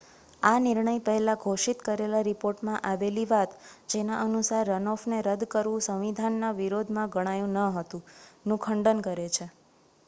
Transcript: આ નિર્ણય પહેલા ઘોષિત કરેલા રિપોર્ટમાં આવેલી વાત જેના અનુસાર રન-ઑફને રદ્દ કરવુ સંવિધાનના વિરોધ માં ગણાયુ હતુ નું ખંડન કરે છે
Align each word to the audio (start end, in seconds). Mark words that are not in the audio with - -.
આ 0.43 0.59
નિર્ણય 0.59 0.93
પહેલા 1.01 1.41
ઘોષિત 1.41 1.83
કરેલા 1.83 2.21
રિપોર્ટમાં 2.23 2.79
આવેલી 2.83 3.25
વાત 3.29 3.53
જેના 3.89 4.23
અનુસાર 4.23 4.71
રન-ઑફને 4.71 5.21
રદ્દ 5.23 5.47
કરવુ 5.51 5.85
સંવિધાનના 5.85 6.53
વિરોધ 6.57 6.93
માં 6.93 7.13
ગણાયુ 7.13 7.47
હતુ 7.77 8.03
નું 8.45 8.63
ખંડન 8.63 9.05
કરે 9.05 9.29
છે 9.31 9.51